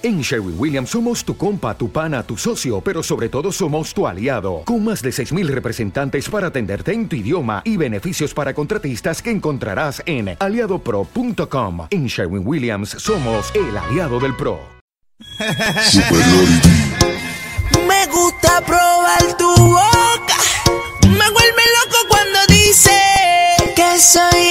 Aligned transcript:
En 0.00 0.20
Sherwin 0.20 0.54
Williams 0.56 0.90
somos 0.90 1.24
tu 1.24 1.36
compa, 1.36 1.76
tu 1.76 1.90
pana, 1.90 2.22
tu 2.22 2.36
socio, 2.36 2.80
pero 2.80 3.02
sobre 3.02 3.28
todo 3.28 3.50
somos 3.50 3.92
tu 3.92 4.06
aliado, 4.06 4.62
con 4.64 4.84
más 4.84 5.02
de 5.02 5.10
6.000 5.10 5.48
representantes 5.48 6.28
para 6.28 6.46
atenderte 6.46 6.92
en 6.92 7.08
tu 7.08 7.16
idioma 7.16 7.62
y 7.64 7.76
beneficios 7.76 8.32
para 8.32 8.54
contratistas 8.54 9.20
que 9.20 9.32
encontrarás 9.32 10.00
en 10.06 10.36
aliadopro.com. 10.38 11.88
En 11.90 12.06
Sherwin 12.06 12.46
Williams 12.46 12.90
somos 12.90 13.52
el 13.56 13.76
aliado 13.76 14.20
del 14.20 14.36
PRO. 14.36 14.60
Me 17.88 18.06
gusta 18.06 18.60
probar 18.64 19.36
tu 19.36 19.52
boca, 19.56 20.36
me 21.02 21.08
vuelve 21.08 21.62
loco 21.82 22.06
cuando 22.08 22.38
dice 22.48 22.92
que 23.74 23.98
soy 23.98 24.47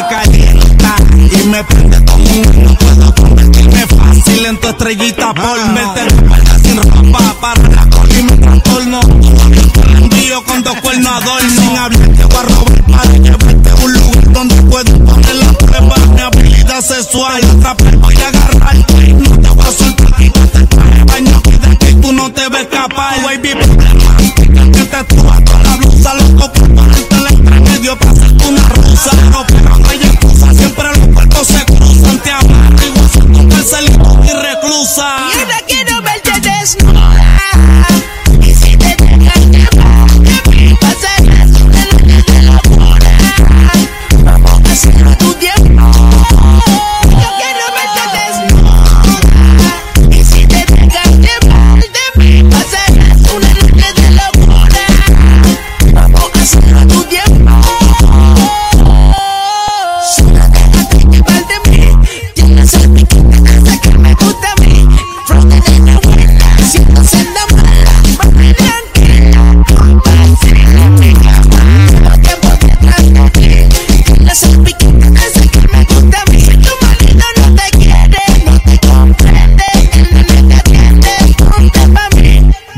me 0.00 0.08
calientas 0.08 1.00
y 1.42 1.46
me 1.48 1.64
prendes 1.64 2.00
como 2.02 2.24
un 2.24 2.64
no 2.64 2.74
puedo 2.74 3.14
convertirme 3.14 3.86
fácil 3.86 4.46
en 4.46 4.56
tu 4.58 4.68
estrellita 4.68 5.34
por 5.34 5.66
meter 5.72 6.06
espalda 6.06 6.58
sin 6.62 6.76
ropa 6.76 7.34
para 7.40 7.88
y 8.08 8.22
me 8.22 8.36
trastorno. 8.38 9.00
Envío 9.96 10.44
con 10.44 10.62
dos 10.62 10.74
cuernos 10.76 11.12
adorno. 11.12 11.50
Sin 11.50 11.76
hablar 11.76 12.08
te 12.16 12.24
voy 12.24 12.36
a 12.36 12.42
robar 12.42 12.82
para 12.84 13.12
llevarte 13.12 13.84
un 13.84 13.92
lugar 13.92 14.32
donde 14.32 14.54
puedo 14.62 15.04
poner 15.04 15.34
la 15.36 15.52
prueba. 15.52 15.96
Mi 16.14 16.20
habilidad 16.20 16.80
sexual, 16.80 17.40
otra 17.56 17.76
voy 17.98 18.14
a 18.14 18.28
agarrar. 18.28 18.76
No 18.76 19.38
te 19.38 19.48
voy 19.48 19.66
a 19.66 19.72
soltar 19.72 21.06
baño. 21.06 21.42
Que 21.78 21.94
tú 21.94 22.12
no 22.12 22.32
te 22.32 22.48
ves 22.48 22.66
capaz, 22.70 23.22
baby. 23.22 23.50
Salsa. 35.00 35.79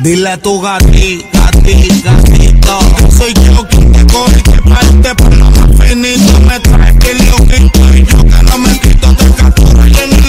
Dile 0.03 0.31
a 0.31 0.37
tu 0.37 0.61
gati, 0.61 1.25
gati, 1.33 2.03
gatito 2.03 2.79
que 2.97 3.13
Soy 3.13 3.33
yo 3.35 3.65
quien 3.69 3.93
te 3.93 4.05
coge 4.13 4.39
y 4.39 4.43
te 4.43 4.63
parte 4.63 5.15
por 5.15 5.37
lo 5.37 5.49
Me 5.95 6.59
trae 6.61 6.99
que 6.99 7.15
lo 7.15 7.37
quito 7.47 7.95
Y 7.95 8.05
yo 8.05 8.19
que 8.25 8.43
no 8.43 8.59
me 8.59 8.81
quito 8.81 9.15
Te 9.15 9.31
capturo 9.31 9.87
y 9.87 9.95
en 9.95 10.13
el 10.13 10.23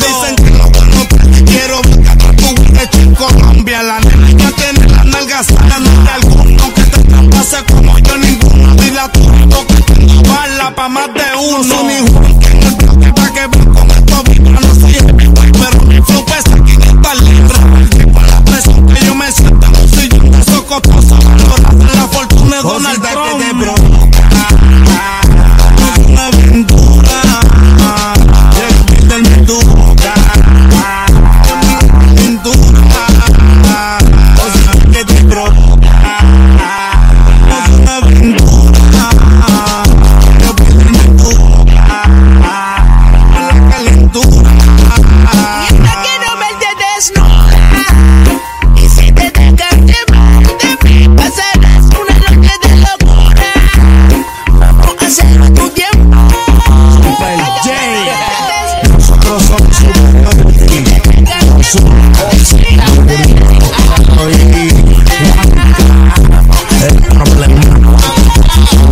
Dicen 0.00 0.36
que 0.36 0.50
bueno 0.50 1.04
te 1.08 1.44
quiero 1.44 1.82
ver 1.82 2.36
Tu 2.36 2.80
hecho 2.80 3.00
en 3.00 3.14
Colombia. 3.16 3.82
La 3.82 3.98
nena 3.98 4.52
tiene 4.52 4.86
las 4.86 5.06
nalgas 5.06 5.46
sanas 5.46 5.80
No 5.80 5.90
hay 5.90 6.08
alguno 6.14 6.74
que 6.74 6.82
te 6.82 7.02
traspase 7.02 7.64
como 7.72 7.98
yo 7.98 8.16
ninguno. 8.18 8.74
Dile 8.76 9.00
a 9.00 9.10
tu 9.10 9.20
hijo 9.20 9.66
que 9.66 9.94
tengo 9.94 10.22
bala 10.22 10.72
pa' 10.76 10.88
más 10.88 11.08
de 11.12 11.22
uno. 11.38 11.64
No 11.64 12.20
Juan 12.20 12.38
que 12.38 12.48
en 12.48 12.62
el 12.62 12.74
bloque 12.76 13.12
pa' 13.12 13.32
que 13.32 13.46
vean 13.48 13.74
con 13.74 13.90
esto 13.90 14.22
No 14.48 14.74
soy 14.80 14.92
heavyweight 14.92 15.56
pero 15.58 15.82
mi 15.86 16.00
flow 16.00 16.24
pesa 16.24 16.54
500 16.54 17.22
libras 17.22 17.39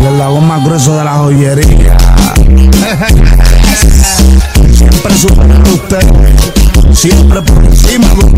el 0.07 0.19
lago 0.19 0.41
más 0.41 0.65
grueso 0.65 0.97
de 0.97 1.05
la 1.05 1.15
joyería. 1.15 1.97
Siempre 4.73 5.15
superior 5.17 5.67
a 5.67 5.73
usted, 5.73 6.07
siempre 6.95 7.43
por 7.43 7.65
encima. 7.65 8.38